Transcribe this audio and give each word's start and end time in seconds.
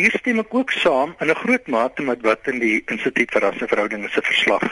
Hier 0.00 0.14
stem 0.16 0.38
ek 0.40 0.54
ook 0.56 0.70
saam 0.72 1.10
in 1.20 1.28
'n 1.28 1.40
groot 1.42 1.66
mate 1.68 2.02
met 2.02 2.22
wat 2.24 2.46
in 2.48 2.58
die 2.58 2.82
Instituut 2.86 3.32
vir 3.34 3.42
Rasseverhoudinge 3.44 4.08
se 4.08 4.22
verslag 4.22 4.64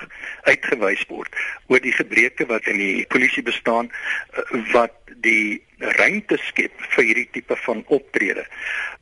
uitgewys 0.48 1.02
word 1.08 1.34
oor 1.68 1.80
die 1.84 1.92
gebreke 1.92 2.46
wat 2.48 2.64
in 2.72 2.78
die 2.80 3.04
polisie 3.12 3.42
bestaan 3.42 3.90
eh, 3.90 4.72
wat 4.72 4.96
die 5.26 5.60
ruimte 6.00 6.38
skep 6.48 6.72
vir 6.94 7.04
hierdie 7.04 7.28
tipe 7.32 7.56
van 7.66 7.84
optrede. 7.86 8.46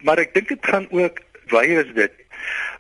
Maar 0.02 0.24
ek 0.24 0.34
dink 0.34 0.48
dit 0.48 0.66
gaan 0.66 0.90
ook 0.90 1.22
baie 1.54 1.78
is 1.84 1.94
dit 1.94 2.12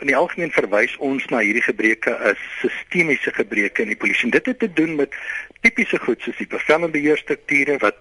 In 0.00 0.06
die 0.06 0.16
algemeen 0.16 0.52
verwys 0.52 0.96
ons 0.96 1.24
na 1.32 1.38
hierdie 1.38 1.64
gebreke 1.64 2.14
as 2.30 2.40
sistemiese 2.60 3.32
gebreke 3.32 3.82
in 3.82 3.88
die 3.88 3.96
polisie. 3.96 4.30
Dit 4.30 4.46
het 4.46 4.58
te 4.58 4.72
doen 4.72 4.94
met 4.96 5.14
tipiese 5.60 5.98
goed 5.98 6.20
soos 6.22 6.36
die 6.36 6.48
bevelbeheerstrukture 6.52 7.78
wat 7.84 7.96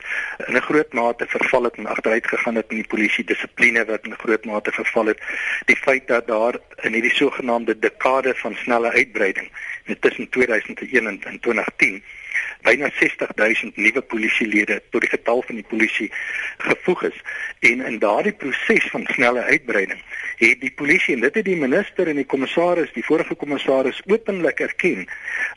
in 0.47 0.55
'n 0.55 0.65
groot 0.67 0.93
mate 0.93 1.25
verval 1.27 1.63
het 1.63 1.77
en 1.77 1.87
agteruit 1.87 2.27
gegaan 2.27 2.55
het 2.55 2.69
in 2.69 2.81
die 2.83 2.91
polisie 2.93 3.23
dissipline 3.23 3.85
wat 3.85 4.05
in 4.05 4.11
'n 4.11 4.23
groot 4.23 4.45
mate 4.45 4.71
verval 4.71 5.05
het. 5.05 5.21
Die 5.65 5.77
feit 5.77 6.07
dat 6.07 6.27
daar 6.27 6.59
in 6.81 6.93
hierdie 6.93 7.15
sogenaamde 7.15 7.79
dekade 7.79 8.35
van 8.35 8.55
snelle 8.55 8.91
uitbreiding 8.91 9.49
tussen 9.99 10.29
2001 10.29 11.07
en 11.07 11.39
2010 11.39 12.03
byna 12.65 12.89
60000 12.99 13.77
nuwe 13.77 14.01
polisielede 14.01 14.81
tot 14.89 15.05
die 15.05 15.09
getal 15.09 15.43
van 15.47 15.59
die 15.61 15.67
polisie 15.69 16.11
gevoeg 16.57 17.03
is. 17.11 17.21
En 17.59 17.85
in 17.85 17.99
daardie 17.99 18.33
proses 18.33 18.89
van 18.93 19.07
snelle 19.13 19.43
uitbreiding 19.43 20.01
het 20.35 20.59
die 20.59 20.71
polisie 20.75 21.15
en 21.15 21.21
dit 21.23 21.35
het 21.39 21.45
die 21.47 21.55
minister 21.55 22.09
en 22.11 22.19
die 22.19 22.27
kommissaris 22.27 22.91
die 22.93 23.05
vorige 23.05 23.35
kommissaris 23.39 24.01
openlik 24.11 24.59
erken 24.59 25.05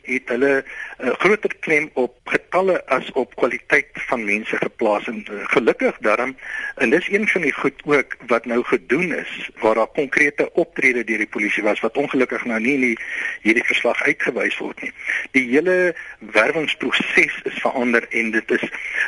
het 0.07 0.29
hulle 0.31 0.63
'n 0.63 1.07
uh, 1.07 1.13
groter 1.19 1.51
klem 1.59 1.89
op 1.93 2.15
getalle 2.23 2.85
as 2.87 3.11
op 3.11 3.35
kwaliteit 3.35 3.87
van 3.93 4.25
mense 4.25 4.57
geplaas. 4.57 5.07
En 5.07 5.25
uh, 5.31 5.43
gelukkig 5.43 5.97
daarom 5.99 6.37
en 6.75 6.89
dis 6.89 7.09
een 7.09 7.27
van 7.27 7.41
die 7.41 7.53
goed 7.53 7.81
ook 7.85 8.15
wat 8.27 8.45
nou 8.45 8.63
gedoen 8.63 9.13
is 9.13 9.49
waar 9.59 9.75
daar 9.75 9.87
konkrete 9.87 10.53
optrede 10.53 11.03
deur 11.03 11.17
die 11.17 11.27
polisie 11.27 11.63
was 11.63 11.79
wat 11.79 11.97
ongelukkig 11.97 12.45
nou 12.45 12.59
nie 12.59 12.73
in 12.73 12.81
die, 12.81 12.99
hierdie 13.41 13.63
verslag 13.63 14.03
uitgewys 14.03 14.57
word 14.57 14.81
nie. 14.81 14.93
Die 15.31 15.47
hele 15.49 15.95
werwingsproses 16.19 16.98
proses 16.99 17.41
is 17.45 17.61
verander 17.61 18.05
en 18.11 18.31
dit 18.31 18.51
is 18.51 18.63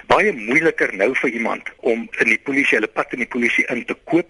baie 0.07 0.31
moeiliker 0.35 0.93
nou 0.97 1.11
vir 1.21 1.35
iemand 1.37 1.69
om 1.77 2.07
in 2.19 2.31
die 2.31 2.39
polisie 2.39 2.77
hulle 2.77 2.89
pad 2.89 3.13
in 3.15 3.23
die 3.23 3.29
polisie 3.29 3.65
in 3.69 3.83
te 3.85 3.95
koop 4.09 4.27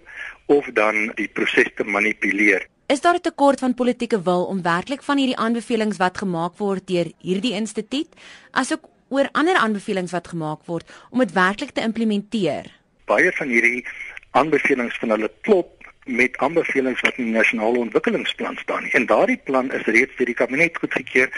of 0.51 0.67
dan 0.73 1.11
die 1.15 1.27
proses 1.27 1.69
te 1.75 1.83
manipuleer. 1.83 2.67
Is 2.87 3.01
daar 3.01 3.15
'n 3.15 3.21
tekort 3.21 3.59
van 3.59 3.73
politieke 3.73 4.21
wil 4.21 4.45
om 4.45 4.61
werklik 4.61 5.03
van 5.03 5.17
hierdie 5.17 5.37
aanbevelings 5.37 5.97
wat 5.97 6.17
gemaak 6.17 6.57
word 6.57 6.87
deur 6.87 7.11
hierdie 7.19 7.53
instituut 7.53 8.09
asook 8.51 8.81
oor 9.09 9.29
ander 9.31 9.55
aanbevelings 9.55 10.11
wat 10.11 10.27
gemaak 10.27 10.65
word 10.65 10.85
om 11.09 11.19
dit 11.19 11.31
werklik 11.31 11.71
te 11.71 11.81
implementeer? 11.81 12.65
Baie 13.05 13.31
van 13.31 13.47
hierdie 13.47 13.85
aanbevelings 14.31 14.97
van 14.97 15.09
hulle 15.09 15.31
klop 15.41 15.69
met 16.05 16.37
aanbevelings 16.37 17.01
wat 17.01 17.17
in 17.17 17.25
die 17.25 17.33
nasionale 17.33 17.77
ontwikkelingsplan 17.77 18.57
staan. 18.57 18.83
En 18.83 19.05
daardie 19.05 19.41
plan 19.43 19.71
is 19.71 19.85
reeds 19.85 20.15
deur 20.17 20.25
die 20.25 20.35
kabinet 20.35 20.77
goedgekeur 20.77 21.29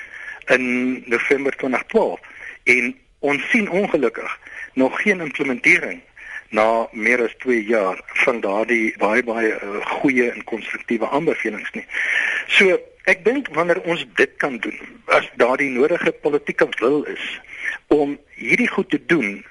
in 0.47 1.03
November 1.05 1.55
2012 1.57 2.19
en 2.63 2.95
ons 3.19 3.49
sien 3.49 3.69
ongelukkig 3.69 4.39
nog 4.73 5.01
geen 5.01 5.21
implementering 5.21 6.01
na 6.49 6.87
meer 6.91 7.23
as 7.23 7.35
2 7.37 7.63
jaar 7.65 8.01
van 8.25 8.41
daardie 8.41 8.93
baie 8.97 9.23
baie 9.23 9.53
uh, 9.53 9.85
goeie 9.99 10.31
en 10.31 10.43
konstruktiewe 10.43 11.09
aanbevelings 11.09 11.71
nie. 11.73 11.85
So 12.47 12.77
ek 13.09 13.23
dink 13.25 13.49
wanneer 13.57 13.81
ons 13.89 14.05
dit 14.19 14.35
kan 14.37 14.59
doen 14.63 14.77
as 15.05 15.29
daardie 15.41 15.71
nodige 15.73 16.11
politieke 16.11 16.67
wil 16.79 17.01
is 17.03 17.25
om 17.87 18.17
hierdie 18.35 18.69
goed 18.69 18.89
te 18.89 19.01
doen 19.05 19.41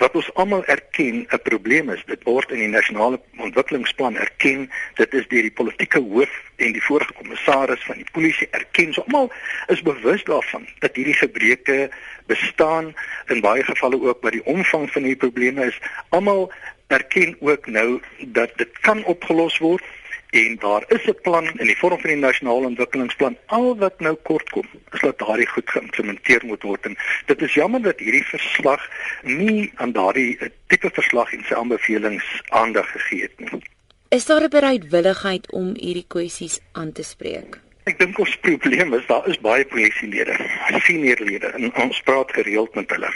wat 0.00 0.14
ons 0.16 0.30
almal 0.34 0.64
erken 0.64 1.26
'n 1.28 1.42
probleem 1.42 1.90
is 1.90 2.02
dit 2.06 2.22
word 2.24 2.50
in 2.50 2.58
die 2.64 2.72
nasionale 2.72 3.20
ontwikkelingsplan 3.36 4.16
erken 4.16 4.70
dit 4.96 5.14
is 5.14 5.28
deur 5.28 5.42
die 5.42 5.58
politieke 5.60 6.00
hoof 6.00 6.32
en 6.56 6.72
die 6.72 6.82
vorige 6.82 7.12
kommissaris 7.12 7.84
van 7.84 7.96
die 7.96 8.10
polisie 8.12 8.48
erken. 8.50 8.92
So 8.92 9.02
almal 9.02 9.32
is 9.68 9.82
bewus 9.82 10.24
daarvan 10.24 10.66
dat 10.78 10.96
hierdie 10.96 11.14
gebreke 11.14 11.90
bestaan 12.26 12.94
in 13.28 13.40
baie 13.40 13.64
gevalle 13.64 14.00
ook 14.00 14.22
wat 14.22 14.32
die 14.32 14.44
omvang 14.44 14.90
van 14.92 15.02
hierdie 15.02 15.28
probleme 15.28 15.64
is. 15.66 15.78
Almal 16.08 16.52
erken 16.86 17.36
ook 17.40 17.66
nou 17.66 18.00
dat 18.18 18.50
dit 18.56 18.80
kan 18.80 19.04
opgelos 19.04 19.58
word 19.58 19.84
en 20.30 20.56
daar 20.56 20.84
is 20.88 21.04
'n 21.06 21.20
plan 21.22 21.46
in 21.58 21.66
die 21.66 21.78
vorm 21.78 22.00
van 22.00 22.10
die 22.10 22.18
nasionale 22.18 22.66
ontwikkelingsplan. 22.66 23.36
Al 23.46 23.76
wat 23.76 24.00
nou 24.00 24.14
kort 24.22 24.50
kom 24.50 24.66
is 24.92 25.00
dat 25.00 25.18
daardie 25.18 25.46
goed 25.46 25.70
geïmplementeer 25.70 26.44
moet 26.44 26.62
word. 26.62 26.86
En 26.86 26.96
dit 27.26 27.42
is 27.42 27.54
jammer 27.54 27.82
dat 27.82 27.98
hierdie 27.98 28.26
verslag 28.26 28.88
nie 29.22 29.72
aan 29.74 29.92
daardie 29.92 30.38
eh, 30.38 30.48
tipe 30.66 30.90
verslag 30.92 31.32
en 31.32 31.44
sy 31.44 31.54
aanbevelings 31.54 32.42
aandag 32.48 32.90
gegee 32.90 33.22
het 33.22 33.38
nie. 33.38 33.62
Is 34.08 34.26
daar 34.26 34.42
'n 34.42 34.48
bereidwilligheid 34.48 35.52
om 35.52 35.74
hierdie 35.74 36.06
kwessies 36.08 36.60
aan 36.72 36.92
te 36.92 37.02
spreek? 37.02 37.60
Ek 37.84 37.98
dink 37.98 38.18
ons 38.18 38.36
probleem 38.46 38.94
is 38.94 39.06
daar 39.06 39.28
is 39.28 39.40
baie 39.40 39.64
polisielede 39.64 40.36
seniorlede 40.78 41.46
en 41.46 41.74
ons 41.74 42.00
praat 42.00 42.32
gereeld 42.32 42.74
met 42.74 42.90
hulle 42.90 43.12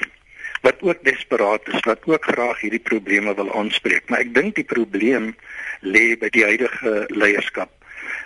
wat 0.64 0.80
ook 0.80 1.04
desperaat 1.04 1.68
is 1.68 1.80
wat 1.80 2.00
ook 2.04 2.24
graag 2.24 2.60
hierdie 2.60 2.80
probleme 2.80 3.34
wil 3.34 3.54
aanspreek. 3.54 4.08
Maar 4.08 4.24
ek 4.24 4.34
dink 4.34 4.54
die 4.54 4.64
probleem 4.64 5.34
lê 5.84 6.16
by 6.18 6.28
die 6.34 6.44
huidige 6.44 7.04
leierskap. 7.08 7.70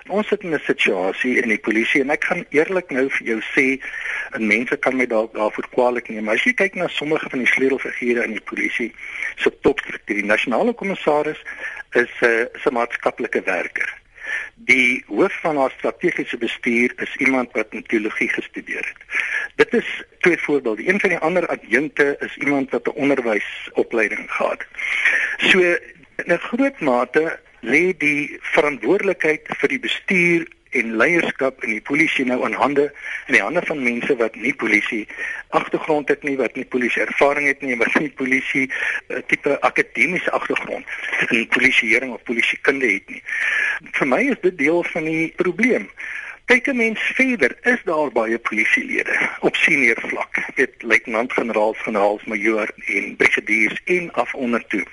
Ons 0.08 0.28
sit 0.28 0.42
in 0.42 0.54
'n 0.54 0.60
situasie 0.64 1.36
in 1.42 1.48
die 1.48 1.58
polisie 1.58 2.00
en 2.00 2.10
ek 2.10 2.20
kan 2.20 2.44
eerlik 2.50 2.90
nou 2.90 3.08
vir 3.10 3.26
jou 3.26 3.40
sê 3.54 3.66
en 4.32 4.46
mense 4.46 4.76
kan 4.76 4.96
my 4.96 5.06
dalk 5.06 5.34
daarvoor 5.34 5.68
kwaadlik 5.74 6.08
neem, 6.08 6.24
maar 6.24 6.34
as 6.34 6.44
jy 6.44 6.54
kyk 6.54 6.74
na 6.74 6.88
sommige 6.88 7.28
van 7.30 7.38
die 7.38 7.52
sleutelfigure 7.52 8.24
in 8.24 8.32
die 8.32 8.46
polisie, 8.50 8.92
so 9.36 9.50
topstruktuur, 9.50 10.22
die 10.22 10.24
nasionale 10.24 10.72
kommissaris 10.72 11.40
is 11.92 12.12
'n 12.22 12.26
uh, 12.26 12.66
'n 12.66 12.74
maatskaplike 12.74 13.42
werker. 13.44 13.90
Die 14.54 15.04
hoof 15.06 15.32
van 15.40 15.56
haar 15.56 15.70
strategiese 15.70 16.36
bestuur 16.36 16.92
is 16.96 17.16
iemand 17.16 17.52
wat 17.52 17.72
teologie 17.86 18.28
gestudeer 18.28 18.84
het. 18.84 19.00
Dit 19.56 19.74
is 19.74 19.88
twee 20.20 20.38
voorbeelde. 20.38 20.88
Een 20.88 21.00
van 21.00 21.08
die 21.08 21.18
ander 21.18 21.46
adjunkte 21.46 22.16
is 22.20 22.36
iemand 22.36 22.70
wat 22.70 22.86
'n 22.86 23.00
onderwysopleiding 23.04 24.30
gehad. 24.30 24.64
So 25.38 25.58
in 25.60 26.32
'n 26.32 26.38
groot 26.38 26.80
mate 26.80 27.38
lê 27.60 27.96
die 27.98 28.38
verantwoordelikheid 28.54 29.48
vir 29.60 29.68
die 29.68 29.82
bestuur 29.82 30.46
en 30.70 30.96
leierskap 31.00 31.64
in 31.64 31.70
die 31.78 31.80
polisie 31.80 32.26
nou 32.28 32.42
aan 32.44 32.52
hande 32.52 32.90
in 33.26 33.38
die 33.38 33.42
hande 33.42 33.62
van 33.64 33.82
mense 33.82 34.16
wat 34.20 34.36
nie 34.36 34.52
polisie 34.54 35.06
agtergrond 35.56 36.08
het 36.12 36.22
nie 36.22 36.36
wat 36.36 36.56
nie 36.56 36.64
polisie 36.64 37.02
ervaring 37.06 37.48
het 37.48 37.62
nie 37.64 37.76
wat 37.80 37.94
nie 37.96 38.10
polisie 38.20 38.66
uh, 38.68 39.22
tipe 39.32 39.56
akademiese 39.60 40.30
agtergrond 40.30 40.84
in 41.30 41.48
polisieering 41.48 42.12
of 42.12 42.22
polisiekunde 42.22 42.92
het 42.92 43.08
nie. 43.08 43.22
Vir 43.98 44.08
my 44.08 44.22
is 44.32 44.40
dit 44.42 44.58
deel 44.58 44.82
van 44.92 45.08
die 45.08 45.28
probleem. 45.36 45.88
Kyk 46.48 46.68
'n 46.72 46.76
mens 46.76 47.00
verder, 47.16 47.52
is 47.62 47.80
daar 47.84 48.12
baie 48.12 48.38
polisielede 48.38 49.12
op 49.40 49.56
senior 49.56 50.00
vlak, 50.00 50.38
dit 50.56 50.72
luitenant-generaals, 50.82 51.78
generaals, 51.78 52.24
majoor 52.24 52.70
en 52.86 53.16
brigadiers 53.16 53.80
en 53.84 54.12
af 54.12 54.34
onder 54.34 54.64
toe 54.66 54.84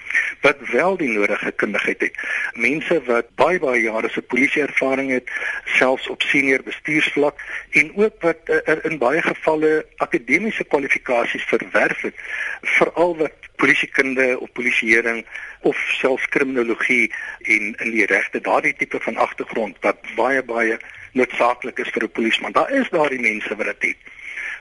wat 0.46 0.62
wel 0.72 0.98
die 0.98 1.10
nodige 1.10 1.52
kundigheid 1.52 2.02
het. 2.06 2.18
Mense 2.54 3.00
wat 3.08 3.32
baie 3.40 3.60
baie 3.60 3.82
jare 3.82 4.10
se 4.14 4.22
polisieervaring 4.22 5.10
het, 5.12 5.32
selfs 5.78 6.08
op 6.14 6.22
senior 6.22 6.64
bestuursvlak 6.64 7.42
en 7.82 7.92
ook 7.96 8.22
wat 8.28 8.54
uh, 8.54 8.78
in 8.90 9.00
baie 9.02 9.22
gevalle 9.26 9.72
akademiese 10.06 10.64
kwalifikasies 10.64 11.48
verwerf 11.50 12.02
het, 12.06 12.22
veral 12.78 13.18
wat 13.24 13.50
polisiekunde 13.56 14.40
of 14.40 14.52
polisieering 14.52 15.26
of 15.62 15.78
selfs 15.98 16.28
kriminologie 16.30 17.14
en 17.42 17.74
in 17.74 17.96
die 17.96 18.06
regte 18.06 18.42
daardie 18.42 18.76
tipe 18.78 19.00
van 19.02 19.18
agtergrond 19.18 19.80
wat 19.82 20.04
baie 20.16 20.44
baie 20.44 20.78
noodsaaklik 21.16 21.80
is 21.80 21.90
vir 21.96 22.04
'n 22.04 22.12
polisieman. 22.12 22.52
Daar 22.52 22.72
is 22.72 22.90
daardie 22.90 23.20
mense 23.20 23.56
wat 23.56 23.66
dit 23.66 23.90
het. 23.90 24.15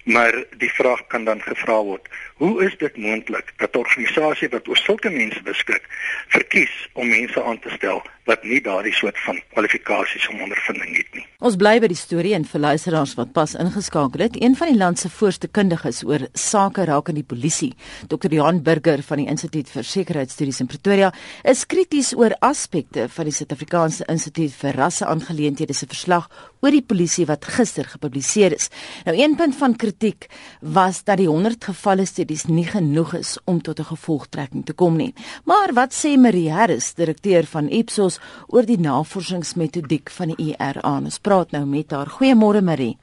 Maar 0.05 0.45
die 0.57 0.73
vraag 0.73 1.07
kan 1.07 1.25
dan 1.25 1.43
gevra 1.43 1.83
word: 1.83 2.09
Hoe 2.35 2.65
is 2.65 2.77
dit 2.77 2.97
moontlik 2.97 3.53
dat 3.57 3.75
'n 3.75 3.79
organisasie 3.79 4.49
wat 4.49 4.69
oor 4.69 4.77
sulke 4.77 5.11
mense 5.11 5.43
beskik, 5.43 5.85
verkies 6.29 6.89
om 6.93 7.09
mense 7.09 7.43
aan 7.43 7.59
te 7.59 7.71
stel 7.71 8.03
wat 8.29 8.45
nie 8.45 8.61
daardie 8.65 8.93
soort 8.97 9.19
van 9.27 9.41
kwalifikasies 9.53 10.29
om 10.33 10.41
ondervinding 10.47 10.97
het 10.97 11.17
nie. 11.17 11.25
Ons 11.45 11.59
bly 11.61 11.75
by 11.83 11.91
die 11.93 11.99
storie 11.99 12.33
en 12.37 12.47
vir 12.49 12.63
luisteraars 12.65 13.13
wat 13.19 13.35
pas 13.37 13.53
ingeskakel 13.61 14.25
het, 14.25 14.39
een 14.41 14.57
van 14.57 14.71
die 14.71 14.79
land 14.81 14.99
se 14.99 15.11
voorste 15.13 15.49
kundiges 15.49 16.01
oor 16.09 16.25
sake 16.33 16.87
rakende 16.89 17.21
die 17.21 17.29
polisie, 17.29 17.75
Dr. 18.09 18.33
Johan 18.33 18.63
Burger 18.65 19.03
van 19.05 19.21
die 19.21 19.29
Instituut 19.31 19.69
vir 19.71 19.85
Sekuriteitsstudies 19.85 20.63
in 20.65 20.71
Pretoria, 20.71 21.11
is 21.45 21.67
krities 21.69 22.15
oor 22.17 22.33
aspekte 22.41 23.07
van 23.13 23.29
die 23.29 23.35
Suid-Afrikaanse 23.37 24.09
Instituut 24.09 24.57
vir 24.57 24.79
Rasseaangeleenthede 24.81 25.77
se 25.77 25.87
verslag 25.91 26.31
oor 26.65 26.73
die 26.73 26.83
polisie 26.83 27.27
wat 27.29 27.45
gister 27.45 27.85
gepubliseer 27.93 28.57
is. 28.57 28.71
Nou 29.05 29.15
een 29.19 29.37
punt 29.37 29.57
van 29.61 29.77
kritiek 29.77 30.31
was 30.61 31.03
dat 31.05 31.21
die 31.21 31.29
100 31.29 31.69
gevalle 31.71 32.07
studies 32.09 32.47
nie 32.49 32.67
genoeg 32.67 33.15
is 33.21 33.37
om 33.45 33.61
tot 33.61 33.81
'n 33.81 33.93
gevolgtrekking 33.93 34.65
te 34.65 34.73
kom 34.73 34.97
nie. 34.97 35.13
Maar 35.45 35.73
wat 35.75 35.93
sê 35.93 36.17
Marie 36.17 36.51
Harris, 36.51 36.95
direkteur 36.95 37.45
van 37.45 37.69
Ipsos 37.69 38.14
ons 38.15 38.53
oor 38.53 38.67
die 38.67 38.79
navorsingsmetodiek 38.79 40.11
van 40.11 40.35
die 40.35 40.53
IRA. 40.53 40.99
Ons 41.01 41.19
praat 41.19 41.53
nou 41.53 41.65
met 41.67 41.91
haar. 41.93 42.11
Goeiemôre 42.19 42.63
Marie. 42.63 42.97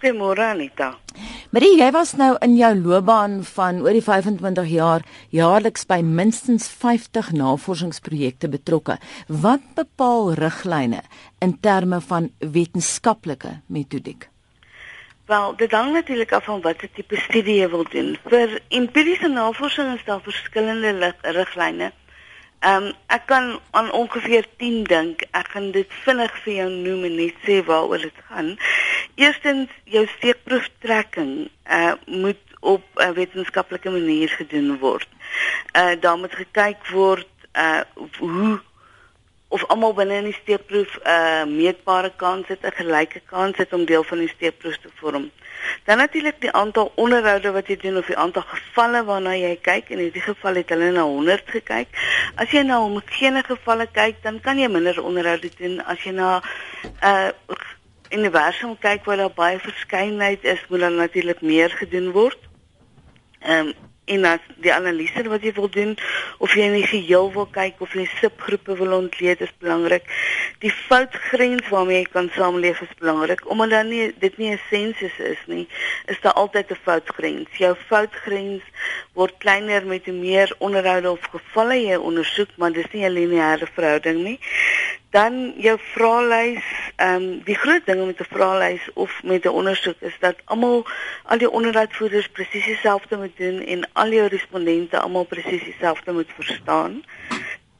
Goeiemôre 0.00 0.44
Anita. 0.52 0.96
Marie, 1.50 1.78
jy 1.78 1.88
was 1.92 2.14
nou 2.16 2.36
in 2.44 2.56
jou 2.56 2.72
loopbaan 2.76 3.42
van 3.54 3.80
oor 3.80 3.96
die 3.96 4.04
25 4.04 4.68
jaar 4.68 5.04
jaarliks 5.32 5.86
by 5.88 6.02
minstens 6.04 6.68
50 6.68 7.32
navorsingsprojekte 7.32 8.50
betrokke. 8.52 8.98
Wat 9.28 9.64
bepaal 9.74 10.34
riglyne 10.36 11.02
in 11.40 11.56
terme 11.60 12.00
van 12.00 12.30
wetenskaplike 12.40 13.60
metodiek? 13.72 14.28
Wel, 15.26 15.56
dit 15.58 15.72
hang 15.74 15.92
natuurlik 15.92 16.32
af 16.32 16.44
van 16.46 16.60
watter 16.62 16.88
tipe 16.94 17.16
studie 17.18 17.56
jy 17.58 17.70
wil 17.72 17.86
doen. 17.90 18.12
Vir 18.30 18.60
empiriese 18.68 19.28
navorsing 19.32 19.96
is 19.96 20.04
daar 20.06 20.20
verskillende 20.22 21.14
riglyne. 21.24 21.90
Ehm 22.60 22.84
um, 22.84 22.92
ek 23.06 23.26
kan 23.26 23.60
aan 23.70 23.92
ongeveer 23.92 24.46
10 24.56 24.84
dink. 24.84 25.22
Ek 25.30 25.48
gaan 25.48 25.70
dit 25.70 25.90
vinnig 26.04 26.32
vir 26.44 26.52
jou 26.52 26.68
noem 26.70 27.04
en 27.04 27.16
net 27.16 27.42
sê 27.44 27.58
waaroor 27.64 28.00
dit 28.08 28.20
gaan. 28.28 28.56
Eerstens, 29.14 29.70
jou 29.84 30.06
steekproeftrekking 30.16 31.48
uh 31.68 31.92
moet 32.06 32.40
op 32.60 32.84
'n 32.94 33.12
wetenskaplike 33.12 33.90
manier 33.90 34.28
gedoen 34.28 34.78
word. 34.78 35.08
Uh 35.76 36.00
daar 36.00 36.18
moet 36.18 36.34
gekyk 36.34 36.88
word 36.88 37.28
uh 37.52 37.80
hoe 38.18 38.60
of 39.48 39.64
almal 39.70 39.94
binne 39.94 40.16
in 40.20 40.28
die 40.30 40.38
steekproef 40.42 40.98
'n 40.98 41.08
uh, 41.08 41.44
meetbare 41.46 42.12
kans 42.16 42.48
het, 42.48 42.62
'n 42.62 42.78
gelyke 42.80 43.20
kans 43.20 43.56
het 43.56 43.72
om 43.72 43.84
deel 43.84 44.04
van 44.04 44.18
die 44.18 44.28
steekproef 44.28 44.76
te 44.76 44.88
vorm. 44.94 45.30
Dan 45.84 45.98
natuurlik 45.98 46.40
die 46.40 46.52
aantal 46.52 46.92
onderhoude 46.94 47.50
wat 47.50 47.66
jy 47.66 47.76
doen 47.76 47.96
of 47.96 48.06
die 48.06 48.16
aantal 48.16 48.42
gevalle 48.42 49.04
waarna 49.04 49.34
jy 49.36 49.56
kyk. 49.62 49.88
In 49.88 49.98
hierdie 49.98 50.22
geval 50.22 50.54
het 50.54 50.68
hulle 50.68 50.90
na 50.90 51.02
100 51.02 51.42
gekyk. 51.46 51.88
As 52.34 52.50
jy 52.50 52.62
na 52.62 52.78
homogene 52.78 53.42
gevalle 53.42 53.86
kyk, 53.92 54.22
dan 54.22 54.40
kan 54.40 54.58
jy 54.58 54.68
minder 54.68 55.02
onderhoude 55.02 55.50
doen. 55.58 55.84
As 55.84 56.02
jy 56.02 56.12
na 56.12 56.40
'n 56.40 56.42
uh, 57.02 57.30
universum 58.10 58.78
kyk 58.78 59.04
waar 59.04 59.16
daar 59.16 59.34
baie 59.34 59.58
verskeidenheid 59.58 60.44
is, 60.44 60.66
moet 60.68 60.80
dan 60.80 60.94
natuurlik 60.94 61.40
meer 61.40 61.70
gedoen 61.70 62.10
word. 62.10 62.38
Ehm 63.40 63.66
um, 63.66 63.85
en 64.06 64.24
as 64.24 64.42
die 64.62 64.72
analise 64.72 65.26
wat 65.30 65.42
jy 65.42 65.52
wil 65.56 65.70
doen 65.72 65.94
of 66.38 66.54
jy 66.54 66.68
in 66.68 66.76
die 66.78 66.86
geheel 66.86 67.30
wil 67.34 67.48
kyk 67.50 67.80
of 67.84 67.94
jy 67.98 68.06
subgroepe 68.18 68.76
wil 68.78 68.94
ontleed 69.00 69.42
is 69.42 69.52
belangrik. 69.62 70.06
Die 70.58 70.72
foutgrens 70.72 71.68
waarmee 71.68 71.98
jy 71.98 72.08
kan 72.10 72.30
saamleef 72.34 72.80
is 72.80 72.94
belangrik 72.98 73.50
omdat 73.50 73.70
dan 73.70 73.88
nie 73.88 74.14
dit 74.18 74.38
nie 74.38 74.50
'n 74.52 74.60
sensus 74.70 75.18
is 75.18 75.42
nie, 75.46 75.68
is 76.06 76.20
daar 76.20 76.32
altyd 76.32 76.70
'n 76.70 76.82
foutgrens. 76.82 77.48
Jou 77.58 77.74
foutgrens 77.86 78.62
word 79.12 79.34
kleiner 79.38 79.86
met 79.86 80.04
hoe 80.04 80.14
meer 80.14 80.54
onderhoude 80.58 81.10
of 81.10 81.28
gevalle 81.30 81.80
jy 81.86 81.96
ondersoek, 81.96 82.48
maar 82.56 82.72
dis 82.72 82.90
nie 82.92 83.04
'n 83.04 83.12
lineêre 83.12 83.66
verhouding 83.74 84.22
nie 84.22 84.40
dan 85.16 85.52
jou 85.56 85.78
vraelys, 85.80 86.64
ehm 86.96 87.22
um, 87.22 87.42
die 87.44 87.54
groot 87.54 87.84
ding 87.86 88.06
met 88.06 88.20
'n 88.20 88.32
vraelys 88.34 88.84
of 88.94 89.22
met 89.22 89.44
'n 89.44 89.56
ondersoek 89.60 90.00
is 90.00 90.16
dat 90.20 90.36
almal 90.44 90.86
al 91.24 91.38
die 91.38 91.50
onderhoudvoerders 91.50 92.28
presies 92.28 92.64
dieselfde 92.64 93.16
moet 93.16 93.36
doen 93.36 93.60
en 93.60 93.88
al 93.92 94.10
jou 94.10 94.26
respondente 94.28 94.98
almal 94.98 95.24
presies 95.24 95.64
dieselfde 95.64 96.12
moet 96.12 96.32
verstaan. 96.34 97.04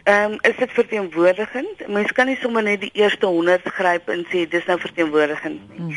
Ehm 0.07 0.33
um, 0.33 0.39
is 0.41 0.57
dit 0.57 0.73
verteenwoordigend? 0.73 1.89
Mens 1.89 2.13
kan 2.13 2.27
nie 2.27 2.37
sommer 2.39 2.63
net 2.63 2.81
die 2.81 2.93
eerste 2.95 3.27
100 3.27 3.65
gryp 3.79 4.09
en 4.15 4.21
sê 4.31 4.45
dis 4.49 4.69
nou 4.71 4.77
verteenwoordigend 4.79 5.65
nie. 5.71 5.79
Hmm. 5.81 5.97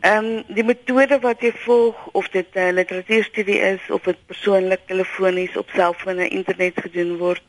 Ehm 0.00 0.24
um, 0.30 0.56
die 0.56 0.64
metode 0.66 1.20
wat 1.22 1.44
jy 1.46 1.52
volg 1.62 2.00
of 2.18 2.28
dit 2.34 2.48
'n 2.54 2.58
uh, 2.58 2.72
literatuurstudie 2.80 3.60
is 3.68 3.84
of 3.90 4.02
dit 4.10 4.26
persoonlik 4.26 4.82
telefonies 4.86 5.56
op 5.56 5.70
selfoon 5.70 6.18
en 6.18 6.30
internet 6.40 6.80
gedoen 6.86 7.16
word, 7.22 7.42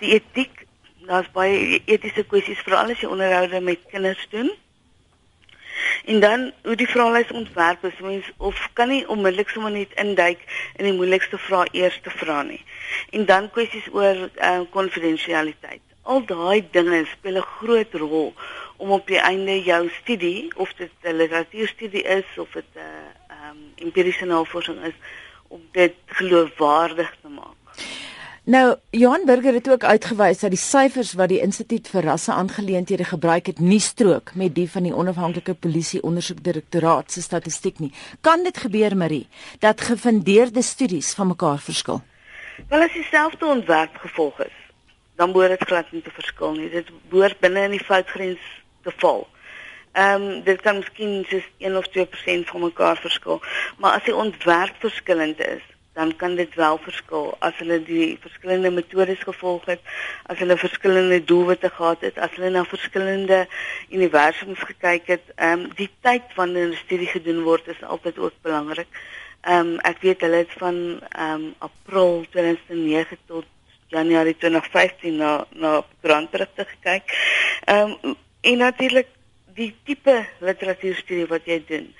die 0.00 0.14
etiek 0.16 0.64
daar's 1.06 1.30
baie 1.36 1.82
etiese 1.84 2.24
kwessies 2.24 2.64
veral 2.64 2.96
as 2.96 3.04
jy 3.04 3.12
onderhoude 3.12 3.60
met 3.60 3.84
kinders 3.92 4.26
doen. 4.30 4.50
En 6.04 6.20
dan 6.20 6.52
hoe 6.62 6.76
die 6.76 6.88
vraelys 6.88 7.30
ontwerp 7.30 7.84
is, 7.84 8.00
mens 8.00 8.30
of 8.36 8.68
kan 8.72 8.88
nie 8.88 9.08
onmiddellik 9.08 9.48
sommer 9.48 9.70
net 9.70 9.92
induik 9.94 10.44
in 10.76 10.84
die 10.84 10.96
moeilikste 10.98 11.38
vrae 11.38 11.68
eers 11.72 12.00
te 12.02 12.10
vra 12.10 12.42
nie. 12.42 12.64
En 13.10 13.24
dan 13.24 13.50
kwessies 13.50 13.88
oor 13.92 14.28
konfidensialiteit. 14.70 15.80
Uh, 15.86 15.92
Al 16.02 16.24
daai 16.26 16.64
dinge 16.74 17.04
speel 17.06 17.36
'n 17.38 17.50
groot 17.58 17.92
rol 17.94 18.34
om 18.76 18.90
op 18.90 19.06
die 19.06 19.20
einde 19.22 19.62
jou 19.62 19.88
studie 20.00 20.50
of 20.56 20.72
dit 20.74 20.90
'n 21.02 21.16
literatuurstudie 21.16 22.02
is 22.02 22.26
of 22.36 22.50
dit 22.52 22.70
'n 22.74 22.78
uh, 22.78 23.50
um, 23.50 23.60
empiriese 23.76 24.24
navorsing 24.24 24.82
is 24.84 24.98
om 25.48 25.60
dit 25.72 25.94
geloofwaardig 26.06 27.10
te 27.22 27.28
maak. 27.28 27.56
Nou, 28.44 28.76
Johan 28.90 29.22
Burger 29.24 29.54
het 29.54 29.70
ook 29.70 29.84
uitgewys 29.84 30.40
dat 30.40 30.50
die 30.50 30.58
syfers 30.58 31.12
wat 31.14 31.28
die 31.30 31.38
Instituut 31.40 31.86
vir 31.86 32.02
Rasse 32.02 32.32
Aangeleenthede 32.32 33.04
gebruik 33.06 33.46
het, 33.46 33.60
nie 33.62 33.78
strook 33.80 34.32
met 34.34 34.56
die 34.56 34.66
van 34.70 34.82
die 34.82 34.94
onafhanklike 34.94 35.54
polisie 35.54 36.02
ondersoekdirektoraat 36.02 37.12
se 37.12 37.22
statistiek 37.22 37.78
nie. 37.78 37.92
Kan 38.20 38.42
dit 38.42 38.56
gebeur, 38.58 38.96
Marie, 38.96 39.28
dat 39.62 39.80
gefundeerde 39.80 40.62
studies 40.62 41.14
van 41.14 41.30
mekaar 41.30 41.62
verskil? 41.62 42.02
Wel 42.68 42.82
as 42.82 42.92
dieselfde 42.92 43.46
ontwerp 43.46 43.94
gevolg 44.02 44.40
is, 44.40 44.58
dan 45.16 45.32
behoort 45.32 45.54
dit 45.54 45.68
glad 45.68 45.92
nie 45.92 46.02
te 46.02 46.10
verskil 46.10 46.58
nie. 46.58 46.70
Dit 46.70 46.90
behoort 47.14 47.38
binne 47.38 47.62
in 47.70 47.78
die 47.78 47.84
foutgrens 47.84 48.42
te 48.82 48.90
val. 48.96 49.28
Ehm 49.92 50.22
um, 50.22 50.42
dit 50.42 50.60
kan 50.66 50.82
miskien 50.82 51.22
soos 51.30 51.46
1 51.62 51.76
of 51.76 51.86
2% 51.94 52.50
van 52.50 52.66
mekaar 52.66 52.98
verskil, 52.98 53.38
maar 53.78 54.00
as 54.00 54.10
die 54.10 54.16
ontwerp 54.16 54.74
verskillend 54.82 55.38
is, 55.38 55.62
dan 55.92 56.16
kan 56.16 56.34
dit 56.34 56.54
wel 56.54 56.78
verskil 56.78 57.36
as 57.38 57.56
hulle 57.60 57.78
die 57.84 58.16
verskillende 58.20 58.70
metodes 58.70 59.20
gevolg 59.28 59.64
het, 59.68 59.80
as 60.32 60.38
hulle 60.40 60.56
verskillende 60.56 61.24
doelwitte 61.24 61.70
gehad 61.70 62.00
het, 62.00 62.18
as 62.18 62.32
hulle 62.36 62.50
na 62.50 62.64
verskillende 62.64 63.46
universums 63.90 64.62
gekyk 64.72 65.06
het. 65.06 65.24
Ehm 65.36 65.66
um, 65.66 65.66
die 65.76 65.90
tyd 66.00 66.34
wanneer 66.36 66.68
'n 66.68 66.82
studie 66.84 67.08
gedoen 67.08 67.42
word 67.42 67.68
is 67.68 67.82
altyd 67.82 68.18
ook 68.18 68.36
belangrik. 68.42 68.88
Ehm 69.40 69.58
um, 69.58 69.78
ek 69.78 70.00
weet 70.00 70.20
hulle 70.20 70.44
het 70.44 70.54
van 70.58 71.00
ehm 71.08 71.34
um, 71.34 71.54
April 71.58 72.24
2009 72.30 73.18
tot 73.26 73.44
Januarie 73.88 74.36
2015 74.36 75.16
na 75.16 75.44
na 75.50 75.84
brandberigte 76.00 76.64
gekyk. 76.64 77.04
Ehm 77.64 77.96
um, 78.02 78.16
en 78.40 78.58
natuurlik 78.58 79.08
die 79.54 79.74
tipe 79.84 80.26
literatuurstudie 80.40 81.26
wat 81.26 81.44
jy 81.44 81.62
doen 81.66 81.94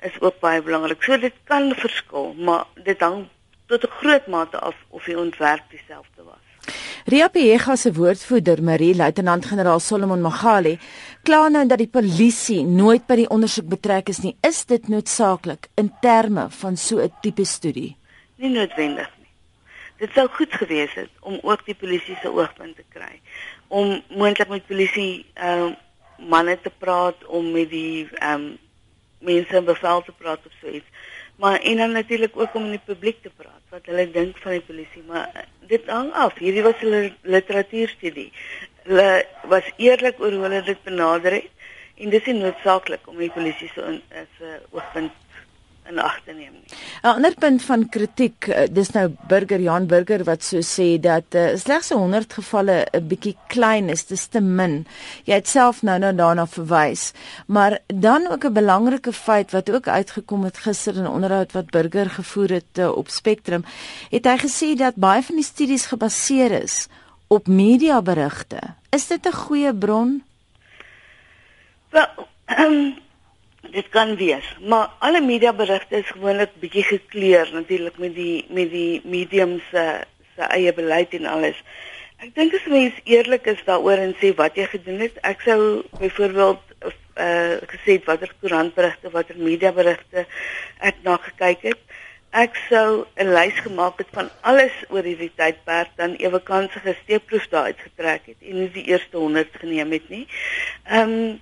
is 0.00 0.20
ook 0.20 0.40
baie 0.40 0.62
belangrik. 0.62 1.02
So 1.02 1.18
dit 1.18 1.34
kan 1.44 1.72
verskil, 1.74 2.34
maar 2.34 2.66
dit 2.84 3.00
hang 3.00 3.28
tot 3.66 3.84
'n 3.84 3.92
groot 4.00 4.26
mate 4.26 4.58
af 4.58 4.74
of 4.88 5.04
die 5.04 5.18
ontwerp 5.18 5.62
dieselfde 5.70 6.22
was. 6.22 6.74
Ria 7.04 7.28
Pega 7.28 7.76
se 7.76 7.92
woordvoerder, 7.92 8.62
Marie 8.62 8.94
Luitenant-generaal 8.96 9.80
Solomon 9.80 10.20
Magali, 10.20 10.78
kla 11.22 11.48
nou 11.48 11.66
dat 11.66 11.78
die 11.78 11.90
polisie 11.90 12.64
nooit 12.64 13.06
by 13.06 13.14
die 13.14 13.28
ondersoek 13.28 13.68
betrek 13.68 14.08
is 14.08 14.18
nie. 14.24 14.36
Is 14.42 14.64
dit 14.64 14.88
noodsaaklik 14.88 15.68
in 15.74 15.92
terme 16.00 16.48
van 16.50 16.76
so 16.76 16.98
'n 16.98 17.12
tipe 17.22 17.44
studie? 17.44 17.96
Nie 18.36 18.50
noodwendig 18.50 19.10
nie. 19.18 19.30
Dit 19.98 20.10
sou 20.12 20.28
goed 20.28 20.52
gewees 20.52 20.94
het 20.94 21.10
om 21.20 21.38
ook 21.42 21.64
die 21.64 21.74
polisie 21.74 22.16
se 22.22 22.28
oogpunt 22.28 22.76
te 22.76 22.84
kry 22.88 23.20
om 23.68 24.02
moontlik 24.08 24.48
met 24.48 24.66
polisie 24.66 25.26
ehm 25.34 25.66
uh, 25.66 25.74
manne 26.28 26.60
te 26.60 26.70
praat 26.78 27.26
om 27.26 27.50
met 27.52 27.70
die 27.70 28.08
ehm 28.14 28.40
um, 28.40 28.58
mense 29.18 29.56
in 29.56 29.64
bevel 29.64 30.02
te 30.02 30.12
praat 30.12 30.46
of 30.46 30.52
so 30.60 30.68
iets 30.68 30.86
maar 31.36 31.60
en 31.60 31.76
dan 31.76 31.92
natuurlik 31.92 32.36
ook 32.36 32.54
om 32.54 32.64
in 32.64 32.76
die 32.76 32.84
publiek 32.84 33.22
te 33.22 33.30
praat 33.36 33.62
wat 33.70 33.86
hulle 33.90 34.10
dink 34.10 34.38
van 34.38 34.56
die 34.56 34.64
polisie 34.68 35.02
maar 35.06 35.28
eh, 35.34 35.42
dit 35.68 35.86
hang 35.86 36.12
af. 36.12 36.38
Hierdie 36.38 36.62
was 36.62 36.80
'n 36.82 37.14
literatuurstudie. 37.22 38.32
Hulle 38.82 39.26
was 39.44 39.72
eerlik 39.76 40.20
oor 40.20 40.32
hoe 40.32 40.42
hulle 40.42 40.62
dit 40.62 40.82
benader 40.82 41.32
het. 41.32 41.50
En 41.96 42.10
dis 42.10 42.24
nie 42.24 42.34
noodsaaklik 42.34 43.08
om 43.08 43.16
die 43.16 43.30
polisie 43.30 43.70
so 43.74 43.82
in 43.82 44.02
as 44.12 44.32
'n 44.40 44.60
oogpunt 44.70 45.12
in 45.88 45.98
ag 45.98 46.20
te 46.24 46.32
neem 46.32 46.52
nie. 46.52 46.64
'n 47.02 47.08
Ander 47.08 47.34
punt 47.34 47.62
van 47.62 47.88
kritiek, 47.88 48.48
eh, 48.48 48.66
dis 48.70 48.90
nou 48.90 49.14
Burger 49.28 49.60
Jan 49.60 49.86
Burger 49.86 50.24
wat 50.24 50.42
so 50.42 50.58
sê 50.58 51.00
dat 51.00 51.34
uh, 51.34 51.56
slegs 51.56 51.90
100 51.90 52.32
gevalle 52.32 52.86
'n 52.92 53.06
bietjie 53.08 53.36
klein 53.48 53.88
is, 53.88 54.06
dis 54.06 54.26
te 54.26 54.40
min. 54.40 54.86
Jy 55.24 55.34
het 55.34 55.48
self 55.48 55.82
nou 55.82 55.98
nou 55.98 56.14
daarna 56.14 56.46
verwys. 56.46 57.12
Maar 57.46 57.78
dan 57.86 58.26
ook 58.30 58.44
'n 58.44 58.52
belangrike 58.52 59.12
feit 59.12 59.50
wat 59.50 59.70
ook 59.70 59.88
uitgekom 59.88 60.44
het 60.44 60.58
gister 60.58 60.96
in 60.96 61.02
'n 61.02 61.14
onderhoud 61.16 61.52
wat 61.52 61.70
Burger 61.70 62.10
gevoer 62.10 62.50
het 62.50 62.78
uh, 62.78 62.88
op 62.96 63.08
Spectrum, 63.08 63.64
het 64.10 64.24
hy 64.24 64.36
gesê 64.38 64.76
dat 64.76 64.94
baie 64.94 65.22
van 65.22 65.34
die 65.34 65.44
studies 65.44 65.86
gebaseer 65.86 66.62
is 66.62 66.88
op 67.26 67.46
mediaberigte. 67.46 68.58
Is 68.90 69.06
dit 69.06 69.26
'n 69.26 69.32
goeie 69.32 69.74
bron? 69.74 70.22
Wel, 71.90 72.06
um, 72.58 72.94
dit 73.72 73.88
kan 73.88 74.16
wees, 74.16 74.46
maar 74.60 74.90
alle 74.98 75.20
mediaberigte 75.20 75.96
is 75.96 76.10
gewoonlik 76.14 76.54
bietjie 76.60 76.84
gekleur 76.84 77.50
natuurlik 77.52 77.98
met 77.98 78.14
die 78.14 78.44
met 78.48 78.70
die 78.70 79.00
medium 79.04 79.58
se 79.70 79.84
se 80.36 80.48
eie 80.52 80.72
beleid 80.72 81.14
en 81.16 81.26
alles. 81.26 81.58
Ek 82.24 82.34
dink 82.36 82.54
as 82.56 82.68
mens 82.72 82.96
eerlik 83.04 83.46
is 83.52 83.62
daaroor 83.64 84.00
en 84.00 84.14
sê 84.20 84.32
wat 84.36 84.56
jy 84.56 84.66
gedoen 84.72 85.02
het, 85.04 85.18
ek 85.22 85.42
sou 85.44 85.58
byvoorbeeld 86.00 86.62
uh 87.16 87.56
gesê 87.72 87.96
watter 88.04 88.32
koerantberigte, 88.40 89.10
watter 89.12 89.38
mediaberigte 89.40 90.26
ek 90.84 91.00
na 91.04 91.16
gekyk 91.28 91.64
het. 91.72 91.82
Ek 92.36 92.56
sou 92.68 93.06
'n 93.16 93.32
lys 93.32 93.56
gemaak 93.64 93.98
het 93.98 94.12
van 94.12 94.28
alles 94.40 94.72
oor 94.92 95.04
hierdie 95.04 95.32
tydperk 95.36 95.96
dan 95.96 96.16
ewe 96.20 96.40
kanse 96.40 96.80
gesteekproef 96.84 97.48
daar 97.48 97.72
uitgetrek 97.72 98.26
het 98.26 98.40
en 98.40 98.60
nie 98.60 98.70
die 98.72 98.88
eerste 98.92 99.16
100 99.16 99.56
geneem 99.60 99.92
het 99.92 100.08
nie. 100.08 100.26
Ehm 100.84 101.12
um, 101.16 101.40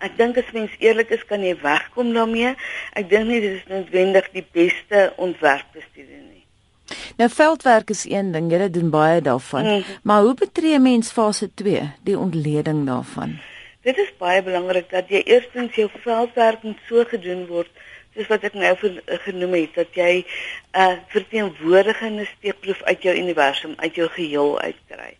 Ek 0.00 0.16
dink 0.16 0.38
as 0.40 0.48
mens 0.56 0.72
eerlik 0.80 1.10
is, 1.12 1.24
kan 1.28 1.42
jy 1.44 1.52
wegkom 1.60 2.14
daarmee. 2.16 2.54
Ek 2.96 3.10
dink 3.10 3.28
nie 3.28 3.40
dit 3.44 3.58
is 3.58 3.66
noodwendig 3.68 4.30
die 4.32 4.46
beste 4.56 5.10
ontwerpbestudie 5.20 6.22
nie. 6.22 6.44
Nou 7.20 7.28
veldwerk 7.28 7.92
is 7.92 8.06
een 8.08 8.32
ding, 8.32 8.48
jy 8.52 8.70
doen 8.72 8.88
baie 8.90 9.20
daarvan. 9.20 9.68
Mm. 9.68 9.84
Maar 10.08 10.22
hoe 10.24 10.34
betree 10.40 10.80
mens 10.80 11.12
fase 11.12 11.50
2, 11.54 11.84
die 12.08 12.16
ontleding 12.18 12.86
daarvan? 12.88 13.36
Dit 13.84 14.00
is 14.00 14.10
baie 14.20 14.40
belangrik 14.44 14.88
dat 14.90 15.12
jy 15.12 15.20
eerstens 15.24 15.76
jou 15.76 15.88
veldwerk 16.00 16.64
moet 16.64 16.80
so 16.88 17.04
gedoen 17.12 17.46
word 17.52 17.70
soos 18.16 18.26
wat 18.32 18.42
ek 18.48 18.56
nou 18.58 18.72
genoem 19.26 19.54
het 19.54 19.76
dat 19.76 19.94
jy 19.94 20.12
'n 20.20 20.24
uh, 20.80 20.96
verteenwoordigende 21.12 22.26
steekproef 22.26 22.82
uit 22.82 23.02
jou 23.02 23.14
universum, 23.16 23.76
uit 23.76 23.94
jou 23.94 24.08
geheel 24.08 24.58
uitkry 24.60 25.14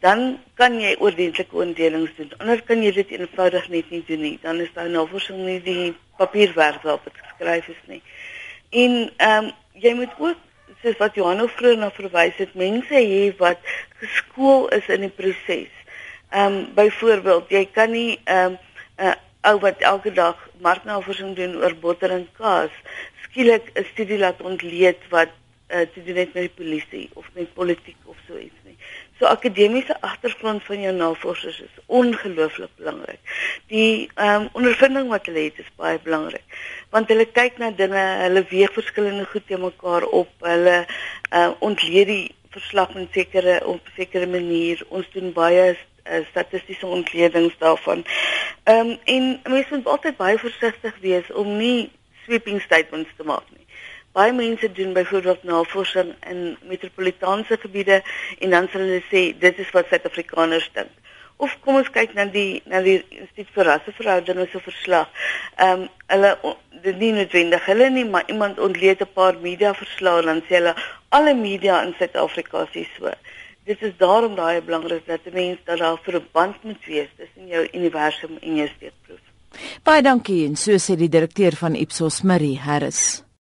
dan 0.00 0.38
kan 0.54 0.80
jy 0.80 0.94
ordentlike 0.98 1.56
ontdelings 1.56 2.12
doen. 2.16 2.32
Anders 2.38 2.62
kan 2.64 2.82
jy 2.82 2.92
dit 2.96 3.10
eenvoudig 3.16 3.68
net 3.68 3.90
nie 3.90 4.02
doen 4.06 4.22
nie. 4.24 4.38
Dan 4.42 4.60
is 4.64 4.72
daar 4.74 4.88
navorsing 4.88 5.42
nie 5.44 5.58
die 5.64 5.94
papierwerk 6.16 6.82
waarop 6.82 7.04
dit 7.04 7.18
geskryf 7.24 7.68
is 7.68 7.82
nie. 7.86 8.02
En 8.70 9.10
ehm 9.16 9.44
um, 9.44 9.52
jy 9.80 9.92
moet 9.96 10.12
ook 10.18 10.36
soos 10.82 10.96
wat 11.00 11.14
Johan 11.16 11.48
vroeër 11.48 11.78
na 11.78 11.90
verwys 11.96 12.36
het, 12.40 12.54
mense 12.54 12.94
hê 12.94 13.30
wat 13.38 13.60
geskool 14.00 14.68
is 14.76 14.88
in 14.88 15.06
die 15.06 15.12
proses. 15.12 15.72
Ehm 16.30 16.46
um, 16.46 16.60
byvoorbeeld, 16.74 17.52
jy 17.52 17.64
kan 17.72 17.92
nie 17.92 18.20
ehm 18.24 18.56
um, 18.56 18.58
'n 19.00 19.12
uh, 19.12 19.16
ou 19.48 19.58
wat 19.60 19.80
elke 19.80 20.12
dag 20.12 20.36
marknavorsing 20.60 21.36
doen 21.36 21.56
oor 21.56 21.74
botter 21.80 22.10
en 22.12 22.26
kaas, 22.36 22.72
skielik 23.24 23.70
'n 23.74 23.84
studie 23.92 24.18
laat 24.18 24.40
ontleed 24.40 25.00
wat 25.08 25.32
uh, 25.68 25.86
te 25.92 26.02
doen 26.04 26.16
het 26.16 26.34
met 26.34 26.42
die 26.48 26.56
polisie 26.64 27.10
of 27.14 27.26
met 27.32 27.54
politiek 27.54 27.96
of 28.04 28.16
so 28.26 28.36
iets 28.36 28.60
nie. 28.64 28.76
So 29.20 29.26
akademiese 29.26 30.00
agtergrond 30.00 30.62
van 30.64 30.80
jou 30.80 30.92
navorsers 30.96 31.58
is 31.60 31.80
ongelooflik 31.86 32.70
belangrik. 32.76 33.18
Die 33.68 34.08
ehm 34.14 34.40
um, 34.40 34.48
ondervinding 34.52 35.10
wat 35.12 35.26
hulle 35.28 35.42
het 35.44 35.58
is 35.60 35.68
baie 35.76 35.98
belangrik. 36.00 36.56
Want 36.88 37.12
hulle 37.12 37.26
kyk 37.28 37.58
na 37.60 37.68
dinge, 37.76 38.04
hulle 38.22 38.44
weeg 38.48 38.72
verskillende 38.72 39.26
goed 39.28 39.44
te 39.46 39.58
mekaar 39.60 40.08
op. 40.22 40.32
Hulle 40.40 40.78
ehm 40.86 41.52
uh, 41.52 41.52
ontleed 41.68 42.08
die 42.08 42.34
verslag 42.56 42.96
in 42.96 43.08
sekere 43.12 43.60
op 43.68 43.92
sekere 43.96 44.26
manier. 44.26 44.80
Ons 44.88 45.12
doen 45.12 45.36
baie 45.36 45.68
uh, 45.76 46.24
statistiese 46.30 46.86
ontledings 46.86 47.60
daarvan. 47.60 48.06
Ehm 48.64 48.96
um, 48.96 48.98
en 49.04 49.30
mense 49.44 49.74
moet 49.74 49.96
altyd 49.98 50.16
baie 50.16 50.38
versigtig 50.48 50.96
wees 51.04 51.32
om 51.32 51.56
nie 51.56 51.90
sweeping 52.24 52.64
statements 52.64 53.12
te 53.16 53.28
maak 53.28 53.44
nie. 53.52 53.59
Baie 54.12 54.32
mense 54.32 54.72
doen 54.72 54.92
byvoorbeeld 54.92 55.42
navorsing 55.42 56.14
in 56.30 56.56
metropolitaanse 56.66 57.56
gebiede 57.62 58.02
en 58.38 58.50
dan 58.50 58.66
sal 58.72 58.82
hulle 58.82 59.04
sê 59.06 59.38
dit 59.38 59.58
is 59.58 59.70
wat 59.70 59.86
Suid-Afrikaners 59.86 60.66
dink. 60.74 60.90
Of 61.40 61.54
kom 61.64 61.78
ons 61.78 61.90
kyk 61.94 62.16
na 62.18 62.26
die 62.28 62.60
na 62.68 62.82
die 62.84 62.98
Instituut 63.00 63.52
vir 63.54 63.68
Rasseverhoudinge 63.70 64.48
se 64.50 64.60
verslag. 64.64 65.06
Ehm 65.56 65.84
um, 65.84 65.86
hulle 66.10 66.32
dit 66.82 66.98
nie 66.98 67.12
noodwendig 67.14 67.70
hulle 67.70 67.88
nie, 67.94 68.04
maar 68.04 68.26
iemand 68.34 68.58
ontleed 68.58 69.06
'n 69.06 69.14
paar 69.14 69.38
media 69.46 69.72
verslae 69.74 70.26
dan 70.26 70.42
sê 70.48 70.58
hulle 70.58 70.74
alle 71.08 71.34
media 71.34 71.82
in 71.86 71.94
Suid-Afrika 71.98 72.66
sê 72.74 72.84
so. 72.96 73.14
Dit 73.64 73.82
is 73.82 73.94
daarom 73.96 74.34
baie 74.34 74.60
belangrik 74.60 75.06
dat 75.06 75.20
'n 75.26 75.34
mens 75.34 75.58
dat 75.64 75.78
daar 75.78 75.94
'n 75.94 76.04
verband 76.10 76.62
moet 76.64 76.84
wees 76.84 77.08
tussen 77.16 77.46
jou 77.46 77.68
universum 77.72 78.38
en 78.42 78.56
jou 78.56 78.68
steekproef. 78.76 79.22
Baie 79.82 80.02
dankie 80.02 80.46
en 80.46 80.56
so 80.56 80.72
sê 80.72 80.96
die 80.96 81.08
direkteur 81.08 81.52
van 81.56 81.74
Ipsos 81.74 82.22
Marie 82.22 82.58
Harris. 82.58 83.29